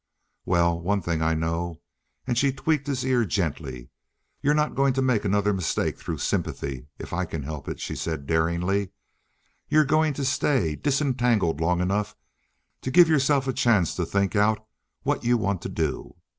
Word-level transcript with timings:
"Well, 0.47 0.81
one 0.81 1.03
thing 1.03 1.21
I 1.21 1.35
know—" 1.35 1.79
and 2.25 2.35
she 2.35 2.51
tweaked 2.51 2.87
his 2.87 3.05
ear 3.05 3.23
gently. 3.23 3.91
"You're 4.41 4.55
not 4.55 4.73
going 4.73 4.93
to 4.93 5.01
make 5.03 5.25
another 5.25 5.53
mistake 5.53 5.95
through 5.99 6.17
sympathy 6.17 6.87
if 6.97 7.13
I 7.13 7.23
can 7.23 7.43
help 7.43 7.67
it," 7.69 7.79
she 7.79 7.95
said 7.95 8.25
daringly. 8.25 8.93
"You're 9.69 9.85
going 9.85 10.13
to 10.15 10.25
stay 10.25 10.75
disentangled 10.75 11.61
long 11.61 11.81
enough 11.81 12.15
to 12.81 12.89
give 12.89 13.09
yourself 13.09 13.47
a 13.47 13.53
chance 13.53 13.93
to 13.93 14.05
think 14.07 14.35
out 14.35 14.65
what 15.03 15.23
you 15.23 15.37
want 15.37 15.61
to 15.61 15.69
do. 15.69 16.15